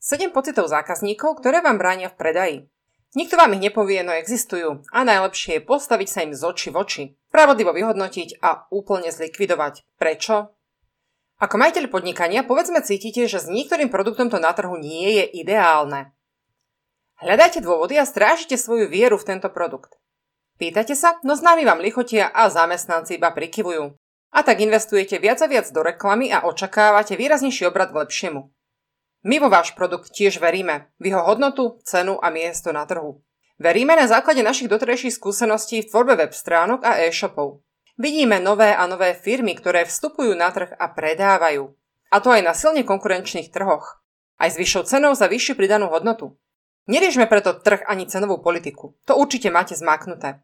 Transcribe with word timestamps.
7 0.00 0.32
pocitov 0.32 0.64
zákazníkov, 0.72 1.44
ktoré 1.44 1.60
vám 1.60 1.76
bránia 1.76 2.08
v 2.08 2.16
predaji. 2.16 2.56
Nikto 3.12 3.36
vám 3.36 3.52
ich 3.60 3.68
nepovie, 3.68 4.00
no 4.00 4.16
existujú 4.16 4.80
a 4.96 5.04
najlepšie 5.04 5.60
je 5.60 5.66
postaviť 5.68 6.08
sa 6.08 6.24
im 6.24 6.32
z 6.32 6.40
oči 6.40 6.68
v 6.72 6.76
oči, 6.80 7.02
spravodlivo 7.28 7.76
vyhodnotiť 7.76 8.40
a 8.40 8.64
úplne 8.72 9.12
zlikvidovať. 9.12 9.84
Prečo? 10.00 10.56
Ako 11.36 11.54
majiteľ 11.60 11.92
podnikania 11.92 12.48
povedzme 12.48 12.80
cítite, 12.80 13.28
že 13.28 13.44
s 13.44 13.52
niektorým 13.52 13.92
produktom 13.92 14.32
to 14.32 14.40
na 14.40 14.56
trhu 14.56 14.80
nie 14.80 15.20
je 15.20 15.24
ideálne. 15.36 16.16
Hľadajte 17.20 17.60
dôvody 17.60 18.00
a 18.00 18.08
strážite 18.08 18.56
svoju 18.56 18.88
vieru 18.88 19.20
v 19.20 19.36
tento 19.36 19.52
produkt. 19.52 20.00
Pýtate 20.56 20.96
sa, 20.96 21.20
no 21.20 21.36
známi 21.36 21.68
vám 21.68 21.84
lichotia 21.84 22.32
a 22.32 22.48
zamestnanci 22.48 23.20
iba 23.20 23.36
prikyvujú. 23.36 23.92
A 24.32 24.40
tak 24.40 24.64
investujete 24.64 25.20
viac 25.20 25.44
a 25.44 25.50
viac 25.50 25.68
do 25.68 25.84
reklamy 25.84 26.32
a 26.32 26.48
očakávate 26.48 27.20
výraznejší 27.20 27.68
obrad 27.68 27.92
k 27.92 28.00
lepšiemu. 28.00 28.48
My 29.20 29.36
vo 29.36 29.52
váš 29.52 29.76
produkt 29.76 30.16
tiež 30.16 30.40
veríme, 30.40 30.88
v 30.96 31.12
jeho 31.12 31.20
hodnotu, 31.20 31.76
cenu 31.84 32.16
a 32.24 32.32
miesto 32.32 32.72
na 32.72 32.88
trhu. 32.88 33.20
Veríme 33.60 33.92
na 33.92 34.08
základe 34.08 34.40
našich 34.40 34.72
doterajších 34.72 35.20
skúseností 35.20 35.84
v 35.84 35.88
tvorbe 35.92 36.16
web 36.16 36.32
stránok 36.32 36.80
a 36.80 36.96
e-shopov. 37.04 37.60
Vidíme 38.00 38.40
nové 38.40 38.72
a 38.72 38.88
nové 38.88 39.12
firmy, 39.12 39.52
ktoré 39.52 39.84
vstupujú 39.84 40.32
na 40.32 40.48
trh 40.48 40.72
a 40.72 40.88
predávajú. 40.88 41.68
A 42.08 42.16
to 42.24 42.32
aj 42.32 42.40
na 42.40 42.56
silne 42.56 42.80
konkurenčných 42.80 43.52
trhoch. 43.52 44.00
Aj 44.40 44.48
s 44.48 44.56
vyššou 44.56 44.88
cenou 44.88 45.12
za 45.12 45.28
vyššiu 45.28 45.52
pridanú 45.52 45.92
hodnotu. 45.92 46.40
Neriešme 46.88 47.28
preto 47.28 47.52
trh 47.60 47.84
ani 47.84 48.08
cenovú 48.08 48.40
politiku. 48.40 48.96
To 49.04 49.20
určite 49.20 49.52
máte 49.52 49.76
zmáknuté. 49.76 50.40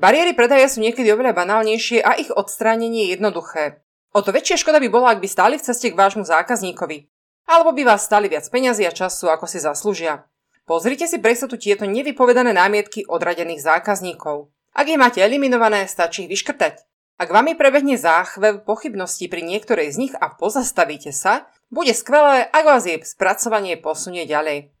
Bariéry 0.00 0.32
predaja 0.32 0.66
sú 0.66 0.80
niekedy 0.80 1.12
oveľa 1.12 1.36
banálnejšie 1.36 2.00
a 2.00 2.16
ich 2.16 2.32
odstránenie 2.32 3.04
je 3.04 3.20
jednoduché. 3.20 3.84
O 4.16 4.24
to 4.24 4.32
väčšia 4.32 4.64
škoda 4.64 4.80
by 4.80 4.88
bola, 4.88 5.12
ak 5.12 5.20
by 5.20 5.28
stáli 5.28 5.60
v 5.60 5.66
ceste 5.68 5.92
k 5.92 5.98
vášmu 6.00 6.24
zákazníkovi. 6.24 7.13
Alebo 7.44 7.76
by 7.76 7.84
vás 7.84 8.08
stali 8.08 8.32
viac 8.32 8.48
peňazí 8.48 8.88
a 8.88 8.92
času, 8.92 9.28
ako 9.28 9.44
si 9.44 9.60
zaslúžia. 9.60 10.24
Pozrite 10.64 11.04
si 11.04 11.20
pre 11.20 11.36
tu 11.36 11.56
tieto 11.60 11.84
nevypovedané 11.84 12.56
námietky 12.56 13.04
odradených 13.04 13.60
zákazníkov. 13.60 14.48
Ak 14.72 14.88
ich 14.88 14.96
máte 14.96 15.20
eliminované, 15.20 15.84
stačí 15.84 16.24
ich 16.24 16.32
vyškrtať. 16.32 16.80
Ak 17.14 17.30
vami 17.30 17.54
prebehne 17.54 17.94
záchvev 17.94 18.66
pochybností 18.66 19.30
pri 19.30 19.46
niektorej 19.46 19.94
z 19.94 19.96
nich 20.08 20.14
a 20.18 20.34
pozastavíte 20.34 21.14
sa, 21.14 21.46
bude 21.70 21.94
skvelé, 21.94 22.48
ak 22.48 22.64
vás 22.66 22.82
jej 22.88 22.98
spracovanie 23.06 23.78
posunie 23.78 24.26
ďalej. 24.26 24.74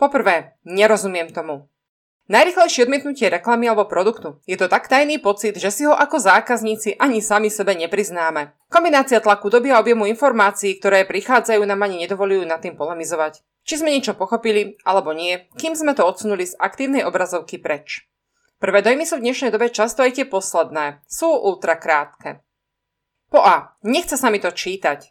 Poprvé, 0.00 0.58
nerozumiem 0.66 1.30
tomu. 1.30 1.70
Najrychlejšie 2.30 2.86
odmietnutie 2.86 3.26
reklamy 3.26 3.66
alebo 3.66 3.90
produktu. 3.90 4.38
Je 4.46 4.54
to 4.54 4.70
tak 4.70 4.86
tajný 4.86 5.18
pocit, 5.18 5.58
že 5.58 5.74
si 5.74 5.82
ho 5.82 5.90
ako 5.90 6.22
zákazníci 6.22 6.94
ani 6.94 7.18
sami 7.18 7.50
sebe 7.50 7.74
nepriznáme. 7.74 8.54
Kombinácia 8.70 9.18
tlaku 9.18 9.50
doby 9.50 9.74
a 9.74 9.82
objemu 9.82 10.06
informácií, 10.06 10.78
ktoré 10.78 11.02
prichádzajú, 11.10 11.58
nám 11.66 11.82
ani 11.82 12.06
nedovolujú 12.06 12.46
nad 12.46 12.62
tým 12.62 12.78
polemizovať. 12.78 13.42
Či 13.66 13.82
sme 13.82 13.90
niečo 13.90 14.14
pochopili, 14.14 14.78
alebo 14.86 15.10
nie, 15.10 15.50
kým 15.58 15.74
sme 15.74 15.90
to 15.90 16.06
odsunuli 16.06 16.46
z 16.46 16.54
aktívnej 16.54 17.02
obrazovky 17.02 17.58
preč. 17.58 18.06
Prvé 18.62 18.78
dojmy 18.78 19.10
sú 19.10 19.18
v 19.18 19.26
dnešnej 19.26 19.50
dobe 19.50 19.66
často 19.74 20.06
aj 20.06 20.22
tie 20.22 20.26
posledné. 20.30 21.02
Sú 21.10 21.26
ultra 21.34 21.82
krátke. 21.82 22.46
Po 23.26 23.42
A. 23.42 23.74
Nechce 23.82 24.14
sa 24.14 24.30
mi 24.30 24.38
to 24.38 24.54
čítať. 24.54 25.10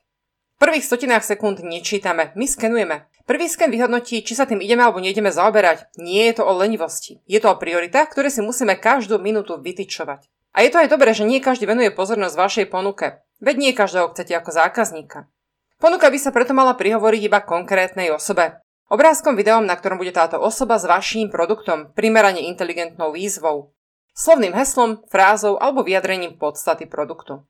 V 0.56 0.58
prvých 0.62 0.88
stotinách 0.88 1.28
sekúnd 1.28 1.60
nečítame, 1.68 2.32
my 2.40 2.48
skenujeme. 2.48 3.09
Prvý 3.30 3.46
sken 3.46 3.70
vyhodnotí, 3.70 4.26
či 4.26 4.34
sa 4.34 4.50
tým 4.50 4.58
ideme 4.58 4.82
alebo 4.82 4.98
neideme 4.98 5.30
zaoberať. 5.30 5.94
Nie 6.02 6.34
je 6.34 6.42
to 6.42 6.50
o 6.50 6.54
lenivosti. 6.58 7.22
Je 7.30 7.38
to 7.38 7.54
o 7.54 7.62
prioritách, 7.62 8.10
ktoré 8.10 8.34
si 8.34 8.42
musíme 8.42 8.74
každú 8.74 9.22
minútu 9.22 9.54
vytyčovať. 9.62 10.26
A 10.50 10.66
je 10.66 10.74
to 10.74 10.82
aj 10.82 10.90
dobré, 10.90 11.14
že 11.14 11.30
nie 11.30 11.38
každý 11.38 11.70
venuje 11.70 11.94
pozornosť 11.94 12.34
vašej 12.34 12.66
ponuke. 12.74 13.22
Veď 13.38 13.56
nie 13.62 13.78
každého 13.78 14.10
chcete 14.18 14.34
ako 14.34 14.50
zákazníka. 14.50 15.30
Ponuka 15.78 16.10
by 16.10 16.18
sa 16.18 16.34
preto 16.34 16.58
mala 16.58 16.74
prihovoriť 16.74 17.22
iba 17.30 17.46
konkrétnej 17.46 18.10
osobe. 18.10 18.66
Obrázkom, 18.90 19.38
videom, 19.38 19.62
na 19.62 19.78
ktorom 19.78 20.02
bude 20.02 20.10
táto 20.10 20.42
osoba 20.42 20.82
s 20.82 20.90
vaším 20.90 21.30
produktom, 21.30 21.94
primerane 21.94 22.50
inteligentnou 22.50 23.14
výzvou. 23.14 23.78
Slovným 24.18 24.58
heslom, 24.58 25.06
frázou 25.06 25.62
alebo 25.62 25.86
vyjadrením 25.86 26.42
podstaty 26.42 26.90
produktu. 26.90 27.46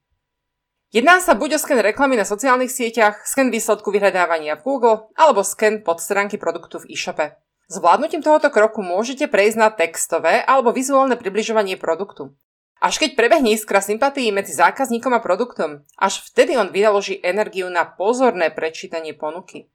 Jedná 0.89 1.22
sa 1.22 1.38
buď 1.38 1.55
o 1.55 1.59
sken 1.61 1.77
reklamy 1.85 2.17
na 2.17 2.25
sociálnych 2.25 2.73
sieťach, 2.73 3.22
sken 3.22 3.53
výsledku 3.53 3.94
vyhľadávania 3.94 4.57
v 4.57 4.66
Google 4.66 4.97
alebo 5.13 5.45
sken 5.45 5.85
stránky 6.01 6.41
produktu 6.41 6.81
v 6.81 6.89
e-shope. 6.97 7.38
Zvládnutím 7.69 8.25
tohoto 8.25 8.50
kroku 8.50 8.81
môžete 8.81 9.29
prejsť 9.29 9.57
na 9.61 9.69
textové 9.69 10.41
alebo 10.41 10.73
vizuálne 10.73 11.13
približovanie 11.13 11.77
produktu. 11.77 12.33
Až 12.81 12.97
keď 12.97 13.13
prebehne 13.13 13.53
iskra 13.53 13.85
sympatí 13.85 14.25
medzi 14.33 14.57
zákazníkom 14.57 15.13
a 15.13 15.22
produktom, 15.22 15.85
až 15.94 16.25
vtedy 16.25 16.57
on 16.57 16.73
vynaloží 16.73 17.21
energiu 17.21 17.69
na 17.69 17.85
pozorné 17.85 18.50
prečítanie 18.50 19.13
ponuky. 19.13 19.69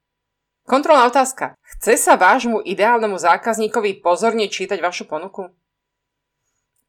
Kontrolná 0.66 1.06
otázka. 1.06 1.54
Chce 1.62 1.94
sa 1.94 2.18
vášmu 2.18 2.58
ideálnemu 2.66 3.14
zákazníkovi 3.14 4.02
pozorne 4.02 4.50
čítať 4.50 4.82
vašu 4.82 5.06
ponuku? 5.06 5.52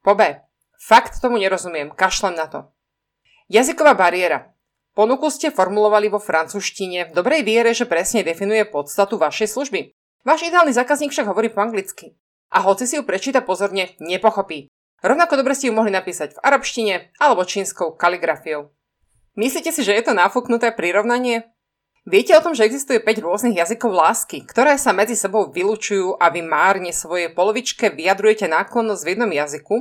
Po 0.02 0.12
B. 0.18 0.42
Fakt 0.82 1.20
tomu 1.22 1.38
nerozumiem, 1.38 1.94
kašlem 1.94 2.34
na 2.34 2.50
to. 2.50 2.60
Jazyková 3.46 3.94
bariéra. 3.94 4.50
Ponuku 4.90 5.30
ste 5.30 5.54
formulovali 5.54 6.10
vo 6.10 6.18
francúzštine 6.18 7.06
v 7.06 7.14
dobrej 7.14 7.46
viere, 7.46 7.70
že 7.70 7.86
presne 7.86 8.26
definuje 8.26 8.66
podstatu 8.66 9.22
vašej 9.22 9.54
služby. 9.54 9.94
Váš 10.26 10.50
ideálny 10.50 10.74
zákazník 10.74 11.14
však 11.14 11.30
hovorí 11.30 11.46
po 11.54 11.62
anglicky. 11.62 12.18
A 12.50 12.66
hoci 12.66 12.90
si 12.90 12.98
ju 12.98 13.06
prečíta 13.06 13.46
pozorne, 13.46 13.94
nepochopí. 14.02 14.66
Rovnako 14.98 15.38
dobre 15.38 15.54
ste 15.54 15.70
ju 15.70 15.78
mohli 15.78 15.94
napísať 15.94 16.34
v 16.34 16.42
arabštine 16.42 17.14
alebo 17.22 17.46
čínskou 17.46 17.94
kaligrafiou. 17.94 18.74
Myslíte 19.38 19.70
si, 19.70 19.86
že 19.86 19.94
je 19.94 20.10
to 20.10 20.18
náfuknuté 20.18 20.74
prirovnanie? 20.74 21.46
Viete 22.02 22.34
o 22.34 22.42
tom, 22.42 22.50
že 22.50 22.66
existuje 22.66 22.98
5 22.98 23.22
rôznych 23.22 23.62
jazykov 23.62 23.94
lásky, 23.94 24.42
ktoré 24.42 24.74
sa 24.74 24.90
medzi 24.90 25.14
sebou 25.14 25.54
vylúčujú 25.54 26.18
a 26.18 26.34
vy 26.34 26.42
márne 26.42 26.90
svojej 26.90 27.30
polovičke 27.30 27.94
vyjadrujete 27.94 28.50
náklonnosť 28.50 29.02
v 29.06 29.10
jednom 29.14 29.30
jazyku 29.30 29.76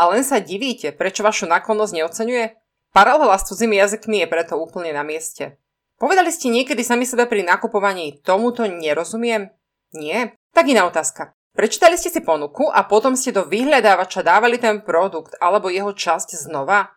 a 0.00 0.08
len 0.08 0.24
sa 0.24 0.40
divíte, 0.40 0.96
prečo 0.96 1.20
vašu 1.20 1.44
náklonnosť 1.44 1.92
neocenuje? 1.92 2.59
Paralela 2.90 3.38
s 3.38 3.46
cudzými 3.46 3.78
jazykmi 3.78 4.22
je 4.22 4.26
preto 4.26 4.58
úplne 4.58 4.90
na 4.90 5.06
mieste. 5.06 5.58
Povedali 6.00 6.32
ste 6.32 6.50
niekedy 6.50 6.82
sami 6.82 7.06
sebe 7.06 7.28
pri 7.30 7.46
nakupovaní 7.46 8.18
tomuto 8.24 8.66
nerozumiem? 8.66 9.52
Nie? 9.94 10.34
Tak 10.50 10.66
iná 10.66 10.88
otázka. 10.88 11.36
Prečítali 11.54 12.00
ste 12.00 12.08
si 12.08 12.24
ponuku 12.24 12.66
a 12.72 12.88
potom 12.88 13.14
ste 13.14 13.36
do 13.36 13.44
vyhľadávača 13.44 14.24
dávali 14.24 14.56
ten 14.56 14.80
produkt 14.80 15.36
alebo 15.38 15.68
jeho 15.68 15.92
časť 15.92 16.40
znova? 16.40 16.88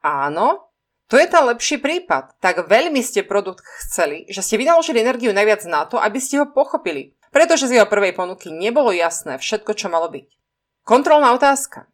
Áno? 0.00 0.70
To 1.10 1.18
je 1.18 1.26
ten 1.26 1.42
lepší 1.42 1.82
prípad. 1.82 2.38
Tak 2.38 2.70
veľmi 2.70 3.02
ste 3.02 3.26
produkt 3.26 3.66
chceli, 3.82 4.30
že 4.30 4.46
ste 4.46 4.62
vynaložili 4.62 5.02
energiu 5.02 5.34
najviac 5.34 5.66
na 5.66 5.82
to, 5.90 5.98
aby 5.98 6.22
ste 6.22 6.38
ho 6.38 6.46
pochopili. 6.46 7.18
Pretože 7.34 7.66
z 7.66 7.82
jeho 7.82 7.90
prvej 7.90 8.14
ponuky 8.14 8.54
nebolo 8.54 8.94
jasné 8.94 9.42
všetko, 9.42 9.74
čo 9.74 9.90
malo 9.90 10.06
byť. 10.06 10.28
Kontrolná 10.86 11.34
otázka. 11.34 11.89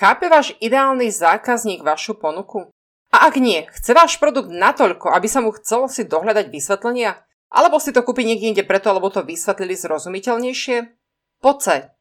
Chápe 0.00 0.32
váš 0.32 0.56
ideálny 0.64 1.12
zákazník 1.12 1.84
vašu 1.84 2.16
ponuku? 2.16 2.72
A 3.12 3.28
ak 3.28 3.36
nie, 3.36 3.68
chce 3.76 3.92
váš 3.92 4.16
produkt 4.16 4.48
natoľko, 4.48 5.12
aby 5.12 5.28
sa 5.28 5.44
mu 5.44 5.52
chcelo 5.52 5.84
si 5.92 6.08
dohľadať 6.08 6.48
vysvetlenia? 6.48 7.20
Alebo 7.52 7.76
si 7.76 7.92
to 7.92 8.00
kúpi 8.00 8.24
niekde 8.24 8.56
inde 8.56 8.64
preto, 8.64 8.88
lebo 8.88 9.12
to 9.12 9.20
vysvetlili 9.20 9.76
zrozumiteľnejšie? 9.76 10.76
Poce. 11.44 11.92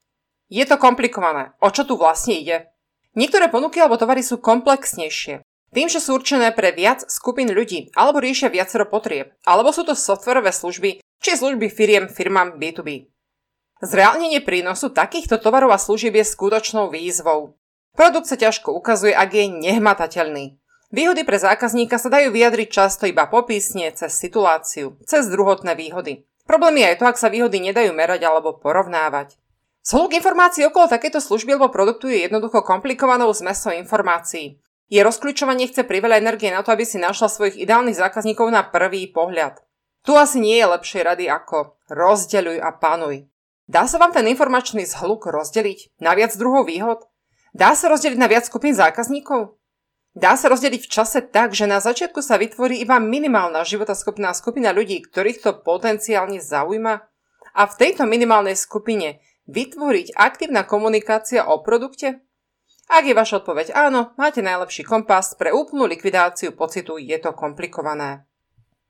Je 0.48 0.64
to 0.64 0.80
komplikované. 0.80 1.52
O 1.60 1.68
čo 1.68 1.84
tu 1.84 2.00
vlastne 2.00 2.40
ide? 2.40 2.72
Niektoré 3.12 3.52
ponuky 3.52 3.84
alebo 3.84 4.00
tovary 4.00 4.24
sú 4.24 4.40
komplexnejšie. 4.40 5.44
Tým, 5.72 5.88
že 5.92 6.00
sú 6.00 6.16
určené 6.16 6.52
pre 6.56 6.72
viac 6.72 7.04
skupín 7.08 7.52
ľudí, 7.52 7.92
alebo 7.96 8.20
riešia 8.20 8.52
viacero 8.52 8.88
potrieb, 8.88 9.36
alebo 9.48 9.72
sú 9.72 9.88
to 9.88 9.96
softverové 9.96 10.52
služby, 10.52 11.00
či 11.20 11.32
služby 11.36 11.68
firiem 11.72 12.12
firmám 12.12 12.60
B2B. 12.60 13.08
Zreálnenie 13.84 14.44
prínosu 14.44 14.92
takýchto 14.92 15.40
tovarov 15.40 15.72
a 15.72 15.80
služieb 15.80 16.16
je 16.20 16.28
skutočnou 16.28 16.92
výzvou. 16.92 17.56
Produkt 17.92 18.28
sa 18.28 18.40
ťažko 18.40 18.72
ukazuje, 18.72 19.12
ak 19.12 19.30
je 19.36 19.46
nehmatateľný. 19.52 20.58
Výhody 20.92 21.24
pre 21.24 21.40
zákazníka 21.40 21.96
sa 21.96 22.12
dajú 22.12 22.36
vyjadriť 22.36 22.68
často 22.68 23.08
iba 23.08 23.28
popisne, 23.28 23.92
cez 23.96 24.12
situáciu, 24.16 25.00
cez 25.08 25.28
druhotné 25.32 25.76
výhody. 25.76 26.28
Problém 26.44 26.84
je 26.84 26.90
aj 26.92 26.98
to, 27.00 27.06
ak 27.08 27.18
sa 27.20 27.32
výhody 27.32 27.64
nedajú 27.64 27.96
merať 27.96 28.28
alebo 28.28 28.60
porovnávať. 28.60 29.40
Zhluk 29.82 30.14
informácií 30.14 30.68
okolo 30.68 30.92
takéto 30.92 31.24
služby 31.24 31.56
alebo 31.56 31.74
produktu 31.74 32.12
je 32.12 32.28
jednoducho 32.28 32.62
komplikovanou 32.62 33.32
zmesou 33.32 33.72
informácií. 33.74 34.60
Je 34.92 35.00
rozkľúčovanie 35.00 35.72
chce 35.72 35.88
priveľa 35.88 36.20
energie 36.20 36.52
na 36.52 36.60
to, 36.62 36.76
aby 36.76 36.84
si 36.84 37.00
našla 37.00 37.32
svojich 37.32 37.56
ideálnych 37.56 37.96
zákazníkov 37.96 38.52
na 38.52 38.68
prvý 38.68 39.08
pohľad. 39.10 39.64
Tu 40.04 40.12
asi 40.12 40.44
nie 40.44 40.60
je 40.60 40.68
lepšej 40.68 41.02
rady 41.08 41.26
ako 41.32 41.80
rozdeľuj 41.88 42.58
a 42.60 42.70
panuj. 42.76 43.32
Dá 43.72 43.88
sa 43.88 43.96
vám 43.96 44.12
ten 44.12 44.28
informačný 44.28 44.84
zhluk 44.84 45.32
rozdeliť 45.32 45.98
na 46.04 46.12
viac 46.20 46.36
druhov 46.36 46.68
výhod? 46.68 47.08
Dá 47.52 47.76
sa 47.76 47.92
rozdeliť 47.92 48.20
na 48.20 48.32
viac 48.32 48.48
skupín 48.48 48.72
zákazníkov? 48.72 49.60
Dá 50.12 50.36
sa 50.36 50.52
rozdeliť 50.52 50.88
v 50.88 50.92
čase 50.92 51.20
tak, 51.24 51.56
že 51.56 51.68
na 51.68 51.80
začiatku 51.80 52.20
sa 52.20 52.36
vytvorí 52.36 52.84
iba 52.84 53.00
minimálna 53.00 53.64
životaschopná 53.64 54.36
skupina 54.36 54.76
ľudí, 54.76 55.00
ktorých 55.08 55.40
to 55.40 55.52
potenciálne 55.64 56.40
zaujíma? 56.44 57.00
A 57.56 57.62
v 57.68 57.78
tejto 57.80 58.04
minimálnej 58.08 58.60
skupine 58.60 59.24
vytvoriť 59.48 60.16
aktívna 60.16 60.68
komunikácia 60.68 61.48
o 61.48 61.64
produkte? 61.64 62.24
Ak 62.92 63.08
je 63.08 63.16
vaša 63.16 63.40
odpoveď 63.40 63.72
áno, 63.72 64.12
máte 64.20 64.44
najlepší 64.44 64.84
kompas 64.84 65.40
pre 65.40 65.56
úplnú 65.56 65.88
likvidáciu 65.88 66.52
pocitu 66.52 67.00
je 67.00 67.16
to 67.24 67.32
komplikované. 67.32 68.28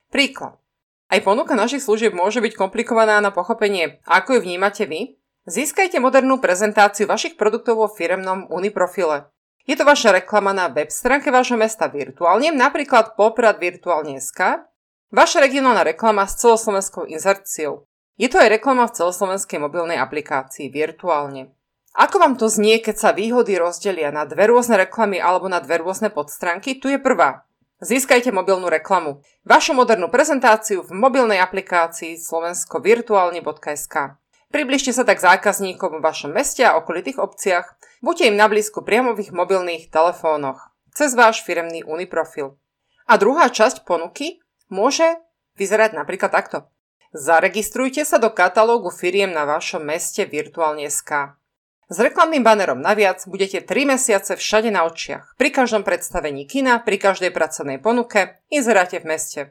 Príklad. 0.10 0.58
Aj 1.06 1.22
ponuka 1.22 1.54
našich 1.54 1.86
služieb 1.86 2.18
môže 2.18 2.42
byť 2.42 2.58
komplikovaná 2.58 3.22
na 3.22 3.30
pochopenie, 3.30 4.02
ako 4.10 4.38
ju 4.38 4.40
vnímate 4.42 4.90
vy. 4.90 5.21
Získajte 5.50 5.98
modernú 5.98 6.38
prezentáciu 6.38 7.10
vašich 7.10 7.34
produktov 7.34 7.82
vo 7.82 7.90
firemnom 7.90 8.46
Uniprofile. 8.54 9.26
Je 9.66 9.74
to 9.74 9.82
vaša 9.82 10.22
reklama 10.22 10.54
na 10.54 10.70
web 10.70 10.94
stránke 10.94 11.34
vášho 11.34 11.58
mesta 11.58 11.90
virtuálne, 11.90 12.54
napríklad 12.54 13.18
Poprad 13.18 13.58
virtuálne.sk, 13.58 14.70
vaša 15.10 15.38
regionálna 15.42 15.82
reklama 15.82 16.30
s 16.30 16.46
celoslovenskou 16.46 17.10
inzerciou. 17.10 17.90
Je 18.22 18.30
to 18.30 18.38
aj 18.38 18.54
reklama 18.54 18.86
v 18.86 19.02
celoslovenskej 19.02 19.58
mobilnej 19.58 19.98
aplikácii 19.98 20.70
virtuálne. 20.70 21.50
Ako 21.98 22.22
vám 22.22 22.38
to 22.38 22.46
znie, 22.46 22.78
keď 22.78 23.02
sa 23.02 23.10
výhody 23.10 23.58
rozdelia 23.58 24.14
na 24.14 24.30
dve 24.30 24.46
rôzne 24.46 24.78
reklamy 24.78 25.18
alebo 25.18 25.50
na 25.50 25.58
dve 25.58 25.82
rôzne 25.82 26.14
podstránky? 26.14 26.78
Tu 26.78 26.94
je 26.94 27.02
prvá. 27.02 27.50
Získajte 27.82 28.30
mobilnú 28.30 28.70
reklamu. 28.70 29.26
Vašu 29.42 29.74
modernú 29.74 30.06
prezentáciu 30.14 30.86
v 30.86 30.94
mobilnej 30.94 31.42
aplikácii 31.42 32.22
slovenskovirtuálne.sk. 32.22 34.21
Približte 34.52 34.92
sa 34.92 35.08
tak 35.08 35.24
zákazníkom 35.24 36.00
v 36.00 36.04
vašom 36.04 36.36
meste 36.36 36.68
a 36.68 36.76
okolitých 36.76 37.24
obciach. 37.24 37.80
Buďte 38.04 38.28
im 38.28 38.36
na 38.36 38.52
blízku 38.52 38.84
priamo 38.84 39.16
v 39.16 39.24
ich 39.24 39.32
mobilných 39.32 39.88
telefónoch. 39.88 40.76
Cez 40.92 41.16
váš 41.16 41.40
firemný 41.48 41.88
Uniprofil. 41.88 42.60
A 43.08 43.16
druhá 43.16 43.48
časť 43.48 43.88
ponuky 43.88 44.44
môže 44.68 45.08
vyzerať 45.56 45.96
napríklad 45.96 46.36
takto. 46.36 46.68
Zaregistrujte 47.16 48.04
sa 48.04 48.20
do 48.20 48.28
katalógu 48.28 48.92
firiem 48.92 49.32
na 49.32 49.48
vašom 49.48 49.88
meste 49.88 50.28
virtuálne.sk. 50.28 51.40
S 51.92 51.98
reklamným 52.00 52.44
banerom 52.44 52.80
naviac 52.80 53.24
budete 53.28 53.64
3 53.64 53.96
mesiace 53.96 54.40
všade 54.40 54.72
na 54.72 54.88
očiach, 54.88 55.36
pri 55.36 55.52
každom 55.52 55.84
predstavení 55.84 56.48
kina, 56.48 56.80
pri 56.80 56.96
každej 57.00 57.36
pracovnej 57.36 57.84
ponuke, 57.84 58.40
inzeráte 58.48 59.00
v 59.04 59.12
meste. 59.12 59.42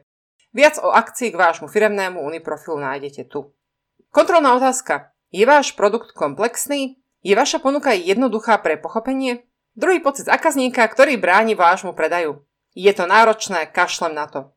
Viac 0.49 0.81
o 0.81 0.89
akcii 0.89 1.33
k 1.33 1.37
vášmu 1.37 1.69
firemnému 1.69 2.17
Uniprofilu 2.17 2.81
nájdete 2.81 3.29
tu. 3.29 3.53
Kontrolná 4.11 4.59
otázka. 4.59 5.15
Je 5.31 5.47
váš 5.47 5.71
produkt 5.71 6.11
komplexný? 6.11 6.99
Je 7.23 7.31
vaša 7.31 7.63
ponuka 7.63 7.95
jednoduchá 7.95 8.59
pre 8.59 8.75
pochopenie? 8.75 9.47
Druhý 9.71 10.03
pocit 10.03 10.27
zákazníka, 10.27 10.83
ktorý 10.83 11.15
bráni 11.15 11.55
vášmu 11.55 11.95
predaju. 11.95 12.43
Je 12.75 12.91
to 12.91 13.07
náročné, 13.07 13.71
kašlem 13.71 14.11
na 14.11 14.27
to. 14.27 14.51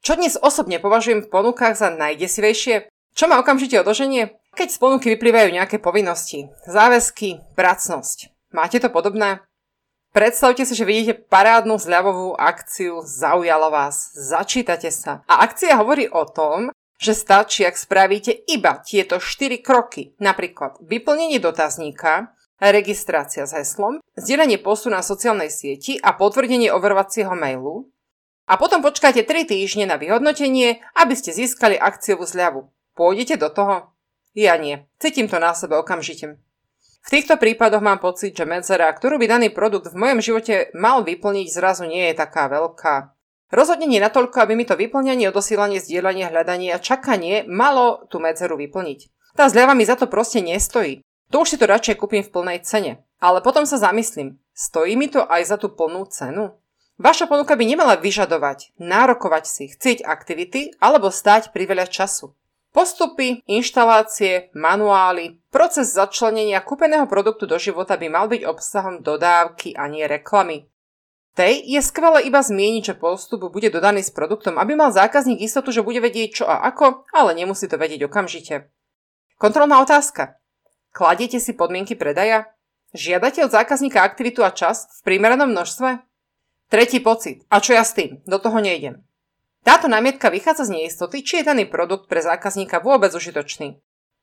Čo 0.00 0.16
dnes 0.16 0.40
osobne 0.40 0.80
považujem 0.80 1.28
v 1.28 1.28
ponukách 1.28 1.76
za 1.76 1.92
najdesivejšie? 1.92 2.88
Čo 3.12 3.28
ma 3.28 3.36
okamžite 3.36 3.76
odoženie? 3.76 4.32
Keď 4.56 4.68
z 4.72 4.80
ponuky 4.80 5.12
vyplývajú 5.12 5.52
nejaké 5.52 5.76
povinnosti, 5.76 6.48
záväzky, 6.64 7.44
pracnosť. 7.52 8.32
Máte 8.48 8.80
to 8.80 8.88
podobné? 8.88 9.44
Predstavte 10.16 10.64
si, 10.64 10.72
že 10.72 10.88
vidíte 10.88 11.28
parádnu 11.28 11.76
zľavovú 11.76 12.32
akciu, 12.40 13.04
zaujalo 13.04 13.68
vás, 13.68 14.08
začítate 14.16 14.88
sa. 14.88 15.20
A 15.28 15.44
akcia 15.44 15.76
hovorí 15.76 16.08
o 16.08 16.24
tom, 16.24 16.72
že 16.96 17.12
stačí, 17.12 17.62
ak 17.64 17.76
spravíte 17.76 18.32
iba 18.48 18.80
tieto 18.80 19.20
4 19.20 19.60
kroky. 19.60 20.16
Napríklad 20.16 20.80
vyplnenie 20.80 21.40
dotazníka, 21.40 22.32
registrácia 22.60 23.44
s 23.44 23.52
heslom, 23.52 24.00
zdieľanie 24.16 24.56
postu 24.56 24.88
na 24.88 25.04
sociálnej 25.04 25.52
sieti 25.52 26.00
a 26.00 26.16
potvrdenie 26.16 26.72
overovacieho 26.72 27.36
mailu. 27.36 27.92
A 28.46 28.56
potom 28.56 28.80
počkáte 28.80 29.26
3 29.26 29.44
týždne 29.44 29.84
na 29.90 30.00
vyhodnotenie, 30.00 30.80
aby 30.96 31.14
ste 31.18 31.34
získali 31.34 31.76
akciovú 31.76 32.24
zľavu. 32.24 32.70
Pôjdete 32.96 33.36
do 33.36 33.52
toho? 33.52 33.92
Ja 34.32 34.56
nie. 34.56 34.84
Cítim 35.00 35.28
to 35.28 35.40
na 35.40 35.52
sebe 35.52 35.76
okamžite. 35.76 36.36
V 37.06 37.08
týchto 37.14 37.38
prípadoch 37.38 37.82
mám 37.82 38.02
pocit, 38.02 38.34
že 38.34 38.42
medzera, 38.42 38.90
ktorú 38.90 39.22
by 39.22 39.26
daný 39.30 39.48
produkt 39.54 39.94
v 39.94 40.00
mojom 40.00 40.18
živote 40.18 40.74
mal 40.74 41.06
vyplniť, 41.06 41.46
zrazu 41.54 41.86
nie 41.86 42.10
je 42.10 42.18
taká 42.18 42.50
veľká. 42.50 43.15
Rozhodne 43.54 43.86
nie 43.86 44.02
natoľko, 44.02 44.42
aby 44.42 44.58
mi 44.58 44.66
to 44.66 44.74
vyplňanie, 44.74 45.30
odosílanie, 45.30 45.78
zdieľanie, 45.78 46.26
hľadanie 46.26 46.74
a 46.74 46.82
čakanie 46.82 47.46
malo 47.46 48.06
tú 48.10 48.18
medzeru 48.18 48.58
vyplniť. 48.58 49.32
Tá 49.38 49.46
zľava 49.46 49.76
mi 49.76 49.86
za 49.86 49.94
to 49.94 50.10
proste 50.10 50.42
nestojí. 50.42 51.04
To 51.30 51.42
už 51.42 51.54
si 51.54 51.56
to 51.58 51.70
radšej 51.70 51.98
kúpim 51.98 52.26
v 52.26 52.32
plnej 52.32 52.58
cene. 52.66 53.06
Ale 53.22 53.40
potom 53.40 53.62
sa 53.62 53.78
zamyslím, 53.78 54.38
stojí 54.52 54.98
mi 54.98 55.06
to 55.06 55.22
aj 55.24 55.42
za 55.46 55.56
tú 55.56 55.70
plnú 55.72 56.06
cenu? 56.10 56.58
Vaša 56.96 57.28
ponuka 57.28 57.52
by 57.54 57.64
nemala 57.68 58.00
vyžadovať, 58.00 58.72
nárokovať 58.80 59.44
si, 59.44 59.64
chcieť 59.68 60.08
aktivity 60.08 60.72
alebo 60.80 61.12
stať 61.12 61.52
priveľa 61.52 61.92
času. 61.92 62.32
Postupy, 62.72 63.40
inštalácie, 63.48 64.52
manuály, 64.52 65.40
proces 65.48 65.92
začlenenia 65.96 66.60
kúpeného 66.60 67.08
produktu 67.08 67.48
do 67.48 67.56
života 67.56 67.96
by 67.96 68.08
mal 68.08 68.26
byť 68.28 68.44
obsahom 68.44 69.00
dodávky 69.00 69.72
a 69.76 69.88
nie 69.88 70.04
reklamy. 70.04 70.68
Tej 71.36 71.68
je 71.68 71.80
skvelé 71.84 72.24
iba 72.24 72.40
zmieniť, 72.40 72.82
že 72.82 72.94
postup 72.96 73.52
bude 73.52 73.68
dodaný 73.68 74.00
s 74.00 74.08
produktom, 74.08 74.56
aby 74.56 74.72
mal 74.72 74.88
zákazník 74.88 75.44
istotu, 75.44 75.68
že 75.68 75.84
bude 75.84 76.00
vedieť 76.00 76.42
čo 76.42 76.44
a 76.48 76.64
ako, 76.64 77.04
ale 77.12 77.36
nemusí 77.36 77.68
to 77.68 77.76
vedieť 77.76 78.08
okamžite. 78.08 78.72
Kontrolná 79.36 79.84
otázka. 79.84 80.40
Kladiete 80.96 81.36
si 81.36 81.52
podmienky 81.52 81.92
predaja? 81.92 82.48
Žiadate 82.96 83.44
od 83.44 83.52
zákazníka 83.52 84.00
aktivitu 84.00 84.40
a 84.40 84.48
čas 84.48 84.88
v 85.04 85.12
primeranom 85.12 85.52
množstve? 85.52 86.00
Tretí 86.72 87.04
pocit. 87.04 87.44
A 87.52 87.60
čo 87.60 87.76
ja 87.76 87.84
s 87.84 87.92
tým? 87.92 88.24
Do 88.24 88.40
toho 88.40 88.56
nejdem. 88.56 89.04
Táto 89.60 89.92
námietka 89.92 90.32
vychádza 90.32 90.72
z 90.72 90.80
neistoty, 90.80 91.20
či 91.20 91.44
je 91.44 91.52
daný 91.52 91.68
produkt 91.68 92.08
pre 92.08 92.24
zákazníka 92.24 92.80
vôbec 92.80 93.12
užitočný. 93.12 93.76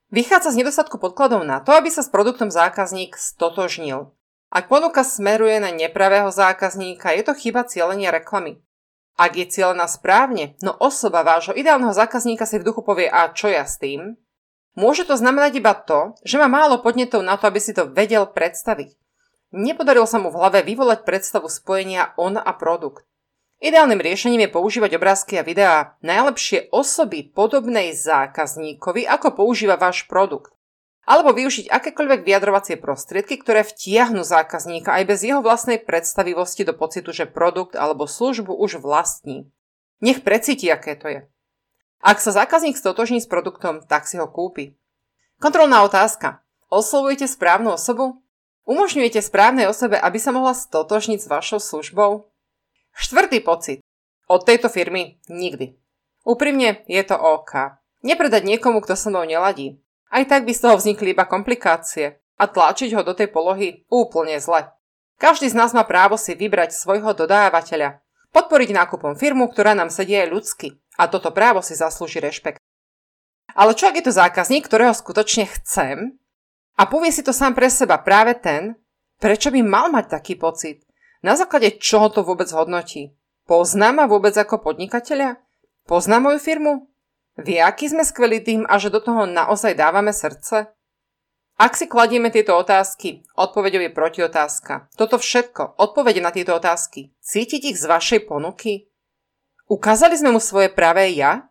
Vychádza 0.09 0.49
z 0.49 0.65
nedostatku 0.65 0.97
podkladov 0.97 1.45
na 1.45 1.61
to, 1.61 1.77
aby 1.77 1.93
sa 1.93 2.01
s 2.01 2.09
produktom 2.09 2.49
zákazník 2.49 3.13
stotožnil. 3.13 4.09
Ak 4.53 4.69
ponuka 4.69 5.01
smeruje 5.01 5.57
na 5.57 5.73
nepravého 5.73 6.29
zákazníka, 6.29 7.09
je 7.17 7.25
to 7.25 7.33
chyba 7.33 7.65
cieľenia 7.65 8.13
reklamy. 8.13 8.61
Ak 9.17 9.33
je 9.33 9.49
cieľená 9.49 9.89
správne, 9.89 10.53
no 10.61 10.77
osoba 10.77 11.25
vášho 11.25 11.57
ideálneho 11.57 11.89
zákazníka 11.89 12.45
si 12.45 12.61
v 12.61 12.69
duchu 12.69 12.85
povie 12.85 13.09
a 13.09 13.33
čo 13.33 13.49
ja 13.49 13.65
s 13.65 13.81
tým, 13.81 14.13
môže 14.77 15.09
to 15.09 15.17
znamenať 15.17 15.57
iba 15.57 15.73
to, 15.73 16.13
že 16.21 16.37
má 16.37 16.45
málo 16.45 16.85
podnetov 16.85 17.25
na 17.25 17.33
to, 17.33 17.49
aby 17.49 17.57
si 17.57 17.73
to 17.73 17.89
vedel 17.89 18.29
predstaviť. 18.29 18.93
Nepodarilo 19.57 20.05
sa 20.05 20.21
mu 20.21 20.29
v 20.29 20.37
hlave 20.37 20.61
vyvolať 20.61 21.01
predstavu 21.01 21.49
spojenia 21.49 22.13
on 22.21 22.37
a 22.37 22.53
produkt. 22.53 23.09
Ideálnym 23.57 24.05
riešením 24.05 24.45
je 24.45 24.53
používať 24.53 25.01
obrázky 25.01 25.41
a 25.41 25.45
videá 25.45 25.97
najlepšie 26.05 26.69
osoby 26.69 27.25
podobnej 27.25 27.97
zákazníkovi, 27.97 29.09
ako 29.09 29.33
používa 29.33 29.81
váš 29.81 30.05
produkt. 30.05 30.53
Alebo 31.03 31.35
využiť 31.35 31.67
akékoľvek 31.67 32.23
vyjadrovacie 32.23 32.79
prostriedky, 32.79 33.35
ktoré 33.35 33.67
vtiahnu 33.67 34.23
zákazníka 34.23 34.95
aj 34.95 35.03
bez 35.03 35.19
jeho 35.27 35.43
vlastnej 35.43 35.83
predstavivosti 35.83 36.63
do 36.63 36.71
pocitu, 36.71 37.11
že 37.11 37.27
produkt 37.27 37.75
alebo 37.75 38.07
službu 38.07 38.55
už 38.55 38.79
vlastní. 38.79 39.51
Nech 39.99 40.23
precíti, 40.23 40.71
aké 40.71 40.95
to 40.95 41.11
je. 41.11 41.21
Ak 42.03 42.19
sa 42.23 42.35
zákazník 42.35 42.75
stotožní 42.75 43.19
s 43.19 43.27
produktom, 43.27 43.83
tak 43.83 44.07
si 44.07 44.19
ho 44.19 44.27
kúpi. 44.27 44.75
Kontrolná 45.39 45.83
otázka. 45.83 46.43
Oslovujete 46.71 47.27
správnu 47.27 47.75
osobu? 47.75 48.23
Umožňujete 48.63 49.19
správnej 49.19 49.67
osobe, 49.67 49.99
aby 49.99 50.19
sa 50.19 50.31
mohla 50.31 50.55
stotožniť 50.55 51.19
s 51.19 51.27
vašou 51.27 51.59
službou? 51.59 52.31
Štvrtý 52.95 53.43
pocit. 53.43 53.79
Od 54.27 54.43
tejto 54.47 54.71
firmy 54.71 55.19
nikdy. 55.27 55.75
Úprimne 56.23 56.87
je 56.87 57.03
to 57.03 57.19
OK. 57.19 57.75
Nepredať 58.07 58.47
niekomu, 58.47 58.79
kto 58.79 58.95
so 58.95 59.11
mnou 59.11 59.27
neladí. 59.27 59.83
Aj 60.13 60.23
tak 60.29 60.45
by 60.45 60.53
z 60.53 60.61
toho 60.61 60.77
vznikli 60.77 61.17
iba 61.17 61.25
komplikácie 61.25 62.21
a 62.37 62.45
tlačiť 62.45 62.93
ho 62.93 63.01
do 63.01 63.17
tej 63.17 63.33
polohy 63.33 63.89
úplne 63.89 64.37
zle. 64.37 64.69
Každý 65.17 65.49
z 65.49 65.57
nás 65.57 65.73
má 65.73 65.81
právo 65.89 66.21
si 66.21 66.37
vybrať 66.37 66.77
svojho 66.77 67.17
dodávateľa. 67.17 67.97
Podporiť 68.29 68.69
nákupom 68.77 69.17
firmu, 69.17 69.49
ktorá 69.49 69.73
nám 69.73 69.89
sedie 69.89 70.21
aj 70.21 70.29
ľudsky. 70.29 70.67
A 71.01 71.09
toto 71.09 71.33
právo 71.33 71.65
si 71.65 71.73
zaslúži 71.73 72.21
rešpekt. 72.21 72.61
Ale 73.57 73.73
čo 73.73 73.89
ak 73.89 73.97
je 73.97 74.05
to 74.05 74.13
zákazník, 74.13 74.69
ktorého 74.69 74.93
skutočne 74.93 75.49
chcem 75.49 76.17
a 76.77 76.83
povie 76.85 77.09
si 77.09 77.25
to 77.25 77.33
sám 77.33 77.57
pre 77.57 77.69
seba 77.69 77.97
práve 78.01 78.37
ten, 78.37 78.77
prečo 79.17 79.49
by 79.49 79.61
mal 79.65 79.89
mať 79.89 80.13
taký 80.13 80.37
pocit? 80.37 80.85
Na 81.25 81.33
základe 81.33 81.81
čoho 81.81 82.13
to 82.13 82.21
vôbec 82.21 82.49
hodnotí? 82.53 83.17
Pozná 83.49 83.89
ma 83.89 84.05
vôbec 84.05 84.33
ako 84.37 84.61
podnikateľa? 84.61 85.41
Pozná 85.89 86.21
moju 86.21 86.37
firmu? 86.37 86.92
Vie, 87.37 87.57
aký 87.57 87.89
sme 87.89 88.05
skvelí 88.05 88.45
tým 88.45 88.61
a 88.69 88.77
že 88.77 88.93
do 88.93 89.01
toho 89.01 89.25
naozaj 89.25 89.73
dávame 89.73 90.13
srdce? 90.13 90.69
Ak 91.57 91.77
si 91.77 91.85
kladieme 91.85 92.33
tieto 92.33 92.57
otázky, 92.57 93.25
odpovedou 93.37 93.81
je 93.81 93.93
protiotázka. 93.93 94.89
Toto 94.97 95.21
všetko, 95.21 95.77
odpovede 95.77 96.21
na 96.21 96.33
tieto 96.33 96.57
otázky, 96.57 97.13
cítiť 97.21 97.73
ich 97.73 97.77
z 97.77 97.85
vašej 97.85 98.25
ponuky? 98.25 98.89
Ukázali 99.69 100.17
sme 100.17 100.33
mu 100.33 100.41
svoje 100.41 100.69
pravé 100.73 101.13
ja? 101.13 101.49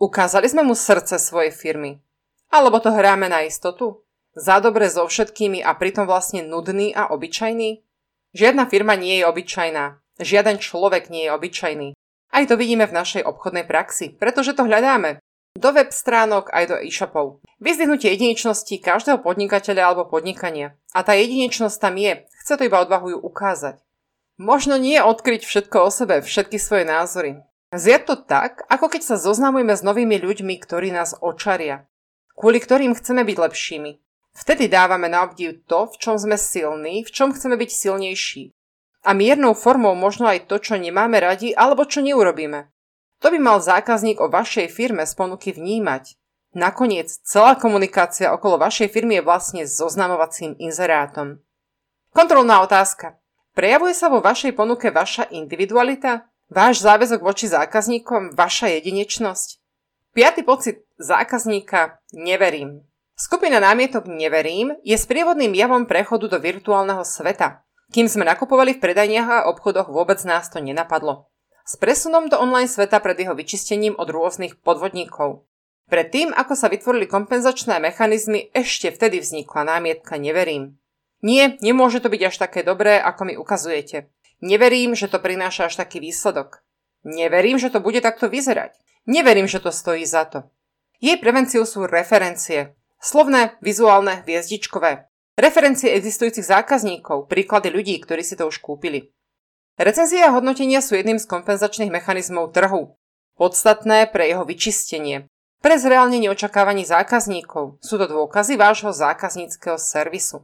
Ukázali 0.00 0.48
sme 0.48 0.62
mu 0.64 0.76
srdce 0.76 1.18
svojej 1.18 1.52
firmy? 1.52 1.98
Alebo 2.48 2.80
to 2.80 2.92
hráme 2.92 3.28
na 3.28 3.44
istotu? 3.44 4.04
Za 4.38 4.62
dobre 4.62 4.86
so 4.86 5.04
všetkými 5.04 5.64
a 5.64 5.74
pritom 5.74 6.06
vlastne 6.06 6.46
nudný 6.46 6.94
a 6.94 7.10
obyčajný? 7.10 7.82
Žiadna 8.36 8.70
firma 8.70 8.94
nie 8.94 9.20
je 9.20 9.24
obyčajná. 9.26 9.98
Žiaden 10.22 10.62
človek 10.62 11.10
nie 11.10 11.26
je 11.26 11.34
obyčajný. 11.34 11.88
Aj 12.38 12.46
to 12.46 12.54
vidíme 12.54 12.86
v 12.86 12.94
našej 12.94 13.26
obchodnej 13.26 13.66
praxi, 13.66 14.14
pretože 14.14 14.54
to 14.54 14.62
hľadáme. 14.62 15.18
Do 15.58 15.74
web 15.74 15.90
stránok 15.90 16.54
aj 16.54 16.70
do 16.70 16.76
e-shopov. 16.78 17.42
Vyzdvihnutie 17.58 18.14
jedinečnosti 18.14 18.78
každého 18.78 19.18
podnikateľa 19.26 19.82
alebo 19.90 20.06
podnikania. 20.06 20.78
A 20.94 21.02
tá 21.02 21.18
jedinečnosť 21.18 21.82
tam 21.82 21.98
je. 21.98 22.30
Chce 22.38 22.54
to 22.54 22.62
iba 22.62 22.78
odvahu 22.78 23.10
ju 23.10 23.18
ukázať. 23.18 23.82
Možno 24.38 24.78
nie 24.78 25.02
odkryť 25.02 25.42
všetko 25.42 25.82
o 25.82 25.90
sebe, 25.90 26.22
všetky 26.22 26.62
svoje 26.62 26.86
názory. 26.86 27.42
Zjať 27.74 28.02
to 28.06 28.14
tak, 28.22 28.62
ako 28.70 28.86
keď 28.86 29.02
sa 29.02 29.16
zoznamujeme 29.18 29.74
s 29.74 29.82
novými 29.82 30.22
ľuďmi, 30.22 30.62
ktorí 30.62 30.94
nás 30.94 31.18
očaria, 31.18 31.90
kvôli 32.38 32.62
ktorým 32.62 32.94
chceme 32.94 33.26
byť 33.26 33.34
lepšími. 33.34 33.90
Vtedy 34.38 34.70
dávame 34.70 35.10
na 35.10 35.26
obdiv 35.26 35.66
to, 35.66 35.90
v 35.90 35.98
čom 35.98 36.14
sme 36.14 36.38
silní, 36.38 37.02
v 37.02 37.10
čom 37.10 37.34
chceme 37.34 37.58
byť 37.58 37.70
silnejší. 37.74 38.54
A 39.06 39.14
miernou 39.14 39.54
formou 39.54 39.94
možno 39.94 40.26
aj 40.26 40.50
to, 40.50 40.58
čo 40.58 40.74
nemáme 40.74 41.22
radi 41.22 41.54
alebo 41.54 41.86
čo 41.86 42.02
neurobíme. 42.02 42.70
To 43.18 43.34
by 43.34 43.38
mal 43.38 43.58
zákazník 43.58 44.22
o 44.22 44.30
vašej 44.30 44.70
firme 44.70 45.02
z 45.06 45.12
ponuky 45.14 45.50
vnímať. 45.54 46.14
Nakoniec, 46.54 47.12
celá 47.22 47.54
komunikácia 47.58 48.32
okolo 48.32 48.58
vašej 48.58 48.88
firmy 48.88 49.20
je 49.20 49.26
vlastne 49.26 49.62
zoznamovacím 49.68 50.56
inzerátom. 50.58 51.42
Kontrolná 52.14 52.64
otázka. 52.64 53.20
Prejavuje 53.52 53.92
sa 53.92 54.08
vo 54.08 54.22
vašej 54.22 54.54
ponuke 54.54 54.88
vaša 54.88 55.28
individualita? 55.34 56.30
Váš 56.48 56.80
záväzok 56.80 57.20
voči 57.20 57.50
zákazníkom, 57.50 58.32
vaša 58.32 58.72
jedinečnosť. 58.80 59.60
Piatý 60.16 60.40
pocit 60.40 60.88
zákazníka 60.96 62.00
neverím. 62.16 62.88
Skupina 63.12 63.60
námietok 63.60 64.08
neverím 64.08 64.72
je 64.80 64.96
sprievodným 64.96 65.52
javom 65.52 65.84
prechodu 65.84 66.30
do 66.32 66.38
virtuálneho 66.40 67.04
sveta. 67.04 67.66
Kým 67.88 68.04
sme 68.04 68.28
nakupovali 68.28 68.76
v 68.76 68.82
predajniach 68.84 69.28
a 69.28 69.44
obchodoch, 69.48 69.88
vôbec 69.88 70.20
nás 70.28 70.52
to 70.52 70.60
nenapadlo. 70.60 71.32
S 71.64 71.76
presunom 71.76 72.28
do 72.28 72.36
online 72.36 72.68
sveta 72.68 73.00
pred 73.00 73.16
jeho 73.16 73.32
vyčistením 73.32 73.96
od 73.96 74.08
rôznych 74.08 74.60
podvodníkov. 74.60 75.48
Predtým, 75.88 76.36
ako 76.36 76.52
sa 76.52 76.68
vytvorili 76.68 77.08
kompenzačné 77.08 77.80
mechanizmy, 77.80 78.52
ešte 78.52 78.92
vtedy 78.92 79.24
vznikla 79.24 79.64
námietka 79.64 80.20
neverím. 80.20 80.76
Nie, 81.24 81.56
nemôže 81.64 82.04
to 82.04 82.12
byť 82.12 82.22
až 82.28 82.36
také 82.36 82.60
dobré, 82.60 83.00
ako 83.00 83.24
mi 83.24 83.34
ukazujete. 83.40 84.12
Neverím, 84.44 84.92
že 84.92 85.08
to 85.08 85.18
prináša 85.18 85.72
až 85.72 85.80
taký 85.80 85.98
výsledok. 85.98 86.60
Neverím, 87.08 87.56
že 87.56 87.72
to 87.72 87.80
bude 87.80 88.04
takto 88.04 88.28
vyzerať. 88.28 88.76
Neverím, 89.08 89.48
že 89.48 89.64
to 89.64 89.72
stojí 89.72 90.04
za 90.04 90.28
to. 90.28 90.44
Jej 91.00 91.16
prevenciou 91.16 91.64
sú 91.64 91.88
referencie. 91.88 92.76
Slovné, 93.00 93.56
vizuálne, 93.64 94.22
hviezdičkové. 94.28 95.07
Referencie 95.38 95.94
existujúcich 95.94 96.42
zákazníkov, 96.42 97.30
príklady 97.30 97.70
ľudí, 97.70 97.94
ktorí 98.02 98.26
si 98.26 98.34
to 98.34 98.50
už 98.50 98.58
kúpili. 98.58 99.14
Recenzie 99.78 100.26
a 100.26 100.34
hodnotenia 100.34 100.82
sú 100.82 100.98
jedným 100.98 101.22
z 101.22 101.30
kompenzačných 101.30 101.94
mechanizmov 101.94 102.50
trhu. 102.50 102.98
Podstatné 103.38 104.10
pre 104.10 104.26
jeho 104.26 104.42
vyčistenie. 104.42 105.30
Pre 105.62 105.74
zreálne 105.78 106.18
neočakávaní 106.18 106.82
zákazníkov 106.82 107.78
sú 107.78 107.94
to 108.02 108.10
dôkazy 108.10 108.58
vášho 108.58 108.90
zákazníckého 108.90 109.78
servisu. 109.78 110.42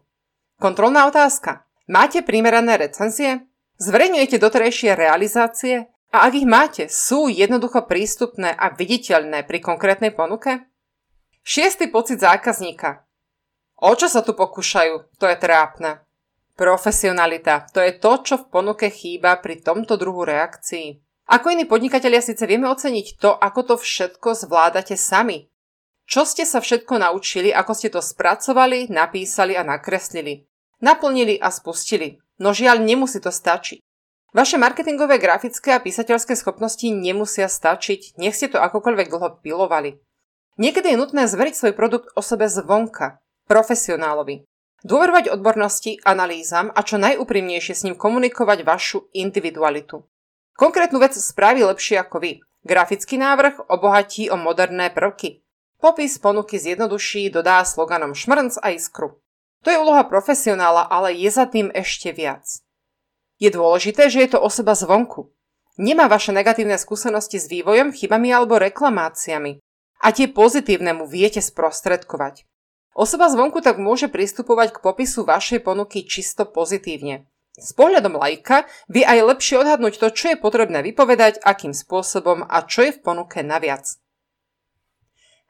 Kontrolná 0.62 1.10
otázka. 1.10 1.66
Máte 1.90 2.22
primerané 2.22 2.78
recenzie? 2.78 3.50
Zverejňujete 3.82 4.38
doterajšie 4.38 4.94
realizácie 4.94 5.90
a 6.14 6.30
ak 6.30 6.32
ich 6.38 6.46
máte, 6.46 6.86
sú 6.86 7.26
jednoducho 7.26 7.90
prístupné 7.90 8.54
a 8.54 8.70
viditeľné 8.70 9.42
pri 9.42 9.58
konkrétnej 9.58 10.14
ponuke? 10.14 10.70
Šiestý 11.42 11.90
pocit 11.90 12.22
zákazníka. 12.22 13.03
O 13.84 13.92
čo 13.92 14.08
sa 14.08 14.24
tu 14.24 14.32
pokúšajú? 14.32 15.20
To 15.20 15.28
je 15.28 15.36
trápne. 15.36 16.00
Profesionalita. 16.56 17.68
To 17.76 17.84
je 17.84 17.92
to, 18.00 18.12
čo 18.24 18.34
v 18.40 18.48
ponuke 18.48 18.88
chýba 18.88 19.36
pri 19.44 19.60
tomto 19.60 20.00
druhu 20.00 20.24
reakcií. 20.24 21.04
Ako 21.28 21.52
iní 21.52 21.68
podnikatelia 21.68 22.24
síce 22.24 22.48
vieme 22.48 22.64
oceniť 22.72 23.20
to, 23.20 23.36
ako 23.36 23.60
to 23.68 23.74
všetko 23.76 24.32
zvládate 24.32 24.96
sami. 24.96 25.52
Čo 26.08 26.24
ste 26.24 26.48
sa 26.48 26.64
všetko 26.64 26.96
naučili, 26.96 27.52
ako 27.52 27.72
ste 27.76 27.92
to 27.92 28.00
spracovali, 28.00 28.88
napísali 28.88 29.52
a 29.52 29.60
nakreslili. 29.60 30.48
Naplnili 30.80 31.36
a 31.36 31.52
spustili. 31.52 32.16
No 32.40 32.56
žiaľ, 32.56 32.80
nemusí 32.80 33.20
to 33.20 33.28
stačiť. 33.28 33.84
Vaše 34.32 34.56
marketingové, 34.56 35.20
grafické 35.20 35.76
a 35.76 35.84
písateľské 35.84 36.32
schopnosti 36.40 36.88
nemusia 36.88 37.52
stačiť, 37.52 38.16
nech 38.16 38.32
ste 38.32 38.48
to 38.48 38.64
akokoľvek 38.64 39.12
dlho 39.12 39.28
pilovali. 39.44 40.00
Niekedy 40.56 40.96
je 40.96 41.00
nutné 41.00 41.28
zveriť 41.28 41.52
svoj 41.52 41.72
produkt 41.76 42.08
o 42.16 42.22
sebe 42.24 42.48
zvonka, 42.48 43.23
profesionálovi. 43.48 44.44
Dôverovať 44.84 45.32
odbornosti, 45.32 45.96
analýzam 46.04 46.68
a 46.68 46.84
čo 46.84 47.00
najúprimnejšie 47.00 47.72
s 47.72 47.84
ním 47.88 47.96
komunikovať 47.96 48.68
vašu 48.68 49.08
individualitu. 49.16 50.04
Konkrétnu 50.54 51.00
vec 51.00 51.16
spraví 51.16 51.64
lepšie 51.64 52.04
ako 52.04 52.20
vy. 52.20 52.32
Grafický 52.64 53.16
návrh 53.16 53.68
obohatí 53.72 54.28
o 54.28 54.36
moderné 54.36 54.92
prvky. 54.92 55.40
Popis 55.80 56.20
ponuky 56.20 56.60
zjednoduší, 56.60 57.32
dodá 57.32 57.64
sloganom 57.64 58.12
šmrnc 58.12 58.60
a 58.60 58.72
iskru. 58.72 59.20
To 59.64 59.72
je 59.72 59.80
úloha 59.80 60.04
profesionála, 60.04 60.84
ale 60.88 61.16
je 61.16 61.32
za 61.32 61.48
tým 61.48 61.72
ešte 61.72 62.12
viac. 62.12 62.44
Je 63.40 63.48
dôležité, 63.48 64.12
že 64.12 64.24
je 64.24 64.36
to 64.36 64.40
osoba 64.40 64.76
zvonku. 64.76 65.32
Nemá 65.80 66.06
vaše 66.06 66.30
negatívne 66.30 66.78
skúsenosti 66.78 67.40
s 67.40 67.50
vývojom, 67.50 67.90
chybami 67.90 68.30
alebo 68.30 68.60
reklamáciami. 68.60 69.58
A 70.04 70.12
tie 70.12 70.28
pozitívne 70.28 70.92
mu 70.92 71.08
viete 71.08 71.40
sprostredkovať. 71.40 72.46
Osoba 72.94 73.26
zvonku 73.26 73.58
tak 73.58 73.82
môže 73.82 74.06
pristupovať 74.06 74.78
k 74.78 74.82
popisu 74.82 75.26
vašej 75.26 75.66
ponuky 75.66 76.06
čisto 76.06 76.46
pozitívne. 76.46 77.26
S 77.54 77.74
pohľadom 77.74 78.18
lajka 78.18 78.66
vie 78.86 79.02
aj 79.02 79.34
lepšie 79.34 79.62
odhadnúť 79.62 79.98
to, 79.98 80.10
čo 80.10 80.24
je 80.34 80.38
potrebné 80.38 80.82
vypovedať, 80.82 81.42
akým 81.42 81.74
spôsobom 81.74 82.46
a 82.46 82.66
čo 82.66 82.86
je 82.86 82.94
v 82.94 83.02
ponuke 83.02 83.42
naviac. 83.42 83.98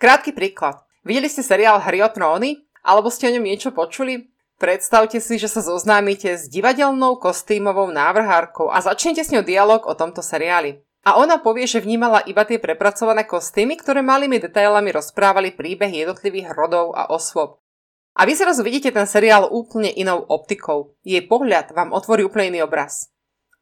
Krátky 0.01 0.37
príklad. 0.37 0.85
Videli 1.05 1.29
ste 1.29 1.45
seriál 1.45 1.81
Hry 1.81 2.05
o 2.05 2.09
tróny? 2.13 2.65
Alebo 2.85 3.09
ste 3.09 3.29
o 3.29 3.33
ňom 3.33 3.49
niečo 3.49 3.73
počuli? 3.73 4.29
Predstavte 4.61 5.17
si, 5.17 5.41
že 5.41 5.49
sa 5.49 5.65
zoznámite 5.65 6.37
s 6.37 6.53
divadelnou 6.53 7.17
kostýmovou 7.17 7.89
návrhárkou 7.89 8.69
a 8.69 8.85
začnete 8.85 9.25
s 9.25 9.33
ňou 9.33 9.41
dialog 9.41 9.89
o 9.89 9.97
tomto 9.97 10.21
seriáli. 10.21 10.84
A 11.05 11.21
ona 11.21 11.37
povie, 11.37 11.69
že 11.69 11.85
vnímala 11.85 12.25
iba 12.25 12.49
tie 12.49 12.57
prepracované 12.57 13.29
kostýmy, 13.29 13.77
ktoré 13.77 14.01
malými 14.01 14.41
detailami 14.41 14.89
rozprávali 14.89 15.53
príbeh 15.53 15.93
jednotlivých 15.93 16.57
rodov 16.57 16.97
a 16.97 17.13
osôb. 17.13 17.61
A 18.17 18.25
vy 18.25 18.33
zrazu 18.33 18.65
vidíte 18.65 18.89
ten 18.89 19.05
seriál 19.05 19.53
úplne 19.53 19.93
inou 19.93 20.25
optikou. 20.25 20.97
Jej 21.05 21.29
pohľad 21.29 21.77
vám 21.77 21.93
otvorí 21.93 22.25
úplne 22.25 22.57
iný 22.57 22.61
obraz. 22.65 23.13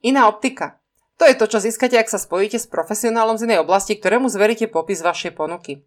Iná 0.06 0.30
optika. 0.30 0.78
To 1.18 1.26
je 1.26 1.34
to, 1.34 1.50
čo 1.50 1.58
získate, 1.58 1.98
ak 1.98 2.06
sa 2.06 2.22
spojíte 2.22 2.62
s 2.62 2.70
profesionálom 2.70 3.40
z 3.40 3.50
inej 3.50 3.66
oblasti, 3.66 3.98
ktorému 3.98 4.30
zveríte 4.30 4.70
popis 4.70 5.02
vašej 5.02 5.34
ponuky. 5.34 5.82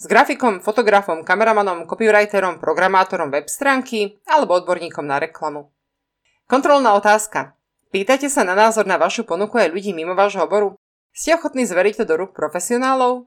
S 0.00 0.08
grafikom, 0.08 0.64
fotografom, 0.64 1.26
kameramanom, 1.26 1.84
copywriterom, 1.84 2.56
programátorom 2.56 3.28
web 3.28 3.52
stránky 3.52 4.16
alebo 4.24 4.56
odborníkom 4.56 5.04
na 5.04 5.20
reklamu. 5.20 5.68
Kontrolná 6.48 6.96
otázka. 6.96 7.52
Pýtate 7.92 8.32
sa 8.32 8.46
na 8.46 8.56
názor 8.56 8.88
na 8.88 8.96
vašu 8.96 9.28
ponuku 9.28 9.60
aj 9.60 9.68
ľudí 9.74 9.92
mimo 9.92 10.16
vášho 10.16 10.48
oboru? 10.48 10.79
Ste 11.10 11.36
ochotní 11.36 11.66
zveriť 11.66 12.02
to 12.02 12.04
do 12.06 12.14
rúk 12.20 12.32
profesionálov? 12.32 13.26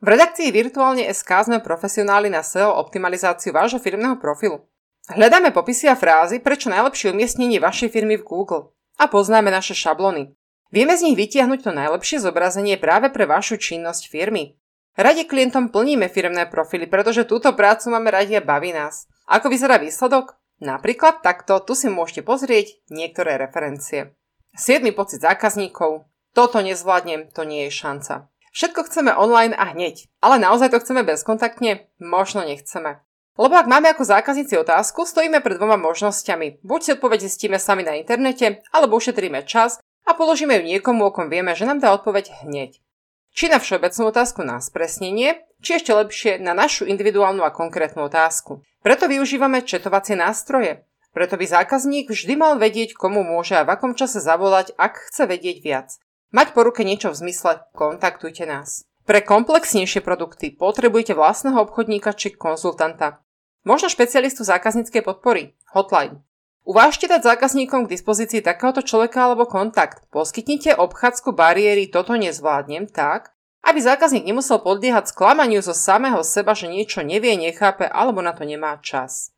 V 0.00 0.06
redakcii 0.08 0.48
Virtuálne 0.48 1.04
SK 1.12 1.52
sme 1.52 1.58
profesionáli 1.60 2.32
na 2.32 2.40
SEO 2.40 2.72
optimalizáciu 2.80 3.52
vášho 3.52 3.76
firmného 3.76 4.16
profilu. 4.16 4.64
Hľadáme 5.12 5.52
popisy 5.52 5.92
a 5.92 5.96
frázy, 5.98 6.40
prečo 6.40 6.72
najlepšie 6.72 7.12
umiestnenie 7.12 7.60
vašej 7.60 7.92
firmy 7.92 8.16
v 8.16 8.24
Google. 8.24 8.72
A 8.96 9.08
poznáme 9.08 9.52
naše 9.52 9.76
šablony. 9.76 10.32
Vieme 10.70 10.94
z 10.94 11.10
nich 11.10 11.16
vytiahnuť 11.18 11.66
to 11.66 11.72
najlepšie 11.74 12.22
zobrazenie 12.22 12.78
práve 12.78 13.10
pre 13.10 13.26
vašu 13.26 13.58
činnosť 13.58 14.06
firmy. 14.08 14.56
Radi 14.94 15.26
klientom 15.26 15.70
plníme 15.70 16.10
firmné 16.10 16.46
profily, 16.46 16.86
pretože 16.86 17.26
túto 17.26 17.54
prácu 17.54 17.90
máme 17.90 18.10
radi 18.10 18.38
a 18.38 18.42
baví 18.42 18.74
nás. 18.74 19.06
Ako 19.30 19.50
vyzerá 19.50 19.78
výsledok? 19.78 20.38
Napríklad 20.60 21.24
takto, 21.24 21.62
tu 21.64 21.72
si 21.72 21.88
môžete 21.88 22.26
pozrieť 22.26 22.84
niektoré 22.92 23.40
referencie. 23.40 24.12
7. 24.58 24.84
pocit 24.92 25.22
zákazníkov. 25.22 26.09
Toto 26.30 26.62
nezvládnem, 26.62 27.30
to 27.34 27.42
nie 27.42 27.66
je 27.66 27.74
šanca. 27.74 28.30
Všetko 28.50 28.86
chceme 28.90 29.14
online 29.14 29.54
a 29.54 29.70
hneď, 29.70 30.10
ale 30.18 30.42
naozaj 30.42 30.74
to 30.74 30.82
chceme 30.82 31.06
bezkontaktne? 31.06 31.86
Možno 32.02 32.42
nechceme. 32.42 33.02
Lebo 33.38 33.54
ak 33.56 33.70
máme 33.70 33.88
ako 33.94 34.04
zákazníci 34.04 34.58
otázku, 34.58 35.06
stojíme 35.06 35.40
pred 35.40 35.56
dvoma 35.56 35.78
možnosťami. 35.78 36.60
Buď 36.66 36.80
si 36.82 36.90
odpoveď 36.98 37.18
zistíme 37.24 37.58
sami 37.62 37.86
na 37.86 37.94
internete, 37.96 38.60
alebo 38.74 38.98
ušetríme 38.98 39.46
čas 39.46 39.78
a 40.04 40.12
položíme 40.12 40.58
ju 40.58 40.62
niekomu, 40.66 41.08
o 41.08 41.14
kom 41.14 41.30
vieme, 41.30 41.54
že 41.54 41.64
nám 41.64 41.78
dá 41.78 41.94
odpoveď 41.94 42.44
hneď. 42.44 42.82
Či 43.30 43.46
na 43.46 43.62
všeobecnú 43.62 44.10
otázku 44.10 44.42
na 44.42 44.58
spresnenie, 44.58 45.46
či 45.62 45.78
ešte 45.78 45.94
lepšie 45.94 46.42
na 46.42 46.50
našu 46.52 46.84
individuálnu 46.90 47.46
a 47.46 47.54
konkrétnu 47.54 48.10
otázku. 48.10 48.66
Preto 48.82 49.06
využívame 49.06 49.62
četovacie 49.62 50.18
nástroje. 50.18 50.82
Preto 51.14 51.38
by 51.38 51.46
zákazník 51.46 52.10
vždy 52.10 52.34
mal 52.34 52.58
vedieť, 52.58 52.98
komu 52.98 53.22
môže 53.22 53.54
a 53.54 53.62
v 53.62 53.72
akom 53.78 53.94
čase 53.94 54.18
zavolať, 54.18 54.74
ak 54.74 55.10
chce 55.10 55.30
vedieť 55.30 55.58
viac. 55.62 55.88
Mať 56.30 56.54
po 56.54 56.62
ruke 56.62 56.86
niečo 56.86 57.10
v 57.10 57.26
zmysle 57.26 57.66
kontaktujte 57.74 58.46
nás. 58.46 58.86
Pre 59.02 59.18
komplexnejšie 59.18 60.06
produkty 60.06 60.54
potrebujete 60.54 61.18
vlastného 61.18 61.58
obchodníka 61.66 62.14
či 62.14 62.30
konzultanta. 62.30 63.18
Možno 63.66 63.90
špecialistu 63.90 64.46
zákazníckej 64.46 65.02
podpory, 65.02 65.58
hotline. 65.74 66.22
Uvážte 66.62 67.10
dať 67.10 67.34
zákazníkom 67.34 67.84
k 67.84 67.98
dispozícii 67.98 68.46
takéhoto 68.46 68.86
človeka 68.86 69.26
alebo 69.26 69.50
kontakt. 69.50 70.06
Poskytnite 70.14 70.78
obchádzku 70.78 71.34
bariéry 71.34 71.90
toto 71.90 72.14
nezvládnem 72.14 72.86
tak, 72.86 73.34
aby 73.66 73.82
zákazník 73.82 74.22
nemusel 74.22 74.62
podliehať 74.62 75.10
sklamaniu 75.10 75.60
zo 75.60 75.74
samého 75.74 76.22
seba, 76.22 76.54
že 76.54 76.70
niečo 76.70 77.02
nevie, 77.02 77.34
nechápe 77.34 77.90
alebo 77.90 78.22
na 78.22 78.30
to 78.30 78.46
nemá 78.46 78.78
čas. 78.80 79.34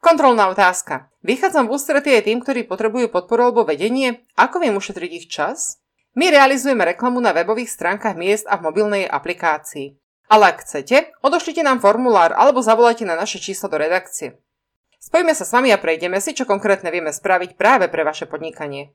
Kontrolná 0.00 0.48
otázka. 0.48 1.12
Vychádzam 1.20 1.68
v 1.68 1.76
ústretí 1.76 2.08
aj 2.16 2.24
tým, 2.24 2.40
ktorí 2.40 2.64
potrebujú 2.64 3.12
podporu 3.12 3.52
alebo 3.52 3.68
vedenie. 3.68 4.24
Ako 4.40 4.64
viem 4.64 4.72
ušetriť 4.72 5.10
ich 5.12 5.28
čas? 5.28 5.84
My 6.18 6.26
realizujeme 6.30 6.82
reklamu 6.82 7.22
na 7.22 7.30
webových 7.30 7.70
stránkach 7.70 8.18
miest 8.18 8.42
a 8.50 8.58
v 8.58 8.66
mobilnej 8.66 9.04
aplikácii. 9.06 9.94
Ale 10.30 10.54
ak 10.54 10.66
chcete, 10.66 11.14
odošlite 11.22 11.62
nám 11.62 11.78
formulár 11.78 12.34
alebo 12.34 12.62
zavolajte 12.62 13.06
na 13.06 13.14
naše 13.14 13.38
číslo 13.38 13.70
do 13.70 13.78
redakcie. 13.78 14.38
Spojíme 14.98 15.34
sa 15.34 15.46
s 15.46 15.54
vami 15.54 15.70
a 15.70 15.80
prejdeme 15.80 16.18
si, 16.18 16.34
čo 16.34 16.46
konkrétne 16.46 16.90
vieme 16.92 17.14
spraviť 17.14 17.54
práve 17.54 17.86
pre 17.88 18.02
vaše 18.02 18.26
podnikanie. 18.26 18.92